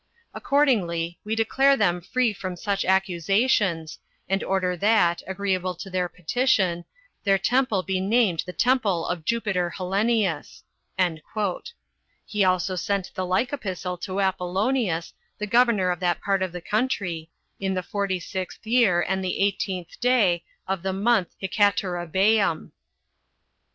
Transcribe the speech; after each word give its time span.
Accordingly, 0.33 1.19
we 1.23 1.35
declare 1.35 1.77
them 1.77 2.01
free 2.01 2.33
from 2.33 2.55
such 2.55 2.83
accusations, 2.83 3.99
and 4.27 4.43
order 4.43 4.75
that, 4.75 5.21
agreeable 5.27 5.75
to 5.75 5.91
their 5.91 6.09
petition, 6.09 6.85
their 7.23 7.37
temple 7.37 7.83
be 7.83 8.01
named 8.01 8.41
the 8.47 8.51
Temple 8.51 9.05
of 9.05 9.23
Jupiter 9.23 9.69
Hellenius." 9.69 10.63
He 12.25 12.43
also 12.43 12.75
sent 12.75 13.11
the 13.13 13.27
like 13.27 13.53
epistle 13.53 13.95
to 13.99 14.21
Apollonius, 14.21 15.13
the 15.37 15.45
governor 15.45 15.91
of 15.91 15.99
that 15.99 16.19
part 16.19 16.41
of 16.41 16.51
the 16.51 16.61
country, 16.61 17.29
in 17.59 17.75
the 17.75 17.83
forty 17.83 18.19
sixth 18.19 18.65
year, 18.65 19.05
and 19.07 19.23
the 19.23 19.39
eighteenth 19.39 19.99
day 20.01 20.43
of 20.67 20.81
the 20.81 20.93
month 20.93 21.35
Hecatorabeom. 21.39 22.71